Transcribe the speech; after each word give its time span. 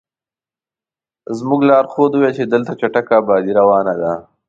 زموږ 1.37 1.59
لارښود 1.69 2.11
وویل 2.13 2.33
چې 2.37 2.43
دلته 2.53 2.71
چټکه 2.79 3.13
ابادي 3.21 3.51
روانه 3.59 3.93
ده. 4.01 4.11